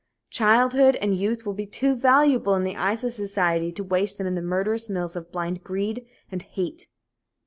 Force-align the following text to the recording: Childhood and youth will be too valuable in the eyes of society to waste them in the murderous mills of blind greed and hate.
Childhood 0.31 0.95
and 0.95 1.15
youth 1.15 1.45
will 1.45 1.53
be 1.53 1.67
too 1.67 1.93
valuable 1.95 2.55
in 2.55 2.63
the 2.63 2.75
eyes 2.75 3.03
of 3.03 3.11
society 3.13 3.71
to 3.73 3.83
waste 3.83 4.17
them 4.17 4.25
in 4.25 4.33
the 4.33 4.41
murderous 4.41 4.89
mills 4.89 5.15
of 5.15 5.31
blind 5.31 5.63
greed 5.63 6.07
and 6.31 6.41
hate. 6.41 6.87